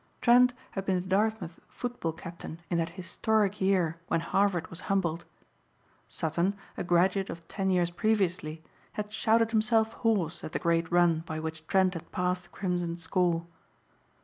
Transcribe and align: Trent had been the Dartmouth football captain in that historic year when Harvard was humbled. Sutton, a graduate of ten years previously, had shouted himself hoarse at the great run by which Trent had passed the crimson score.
Trent 0.19 0.53
had 0.71 0.83
been 0.87 0.95
the 0.99 1.07
Dartmouth 1.07 1.59
football 1.69 2.11
captain 2.11 2.59
in 2.71 2.79
that 2.79 2.89
historic 2.97 3.61
year 3.61 3.99
when 4.07 4.19
Harvard 4.19 4.67
was 4.71 4.79
humbled. 4.89 5.25
Sutton, 6.09 6.55
a 6.75 6.83
graduate 6.83 7.29
of 7.29 7.47
ten 7.47 7.69
years 7.69 7.91
previously, 7.91 8.63
had 8.93 9.13
shouted 9.13 9.51
himself 9.51 9.93
hoarse 9.93 10.43
at 10.43 10.53
the 10.53 10.57
great 10.57 10.91
run 10.91 11.19
by 11.19 11.39
which 11.39 11.67
Trent 11.67 11.93
had 11.93 12.11
passed 12.11 12.45
the 12.45 12.49
crimson 12.49 12.97
score. 12.97 13.45